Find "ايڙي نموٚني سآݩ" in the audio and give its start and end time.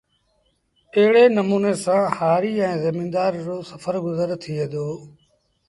0.95-2.07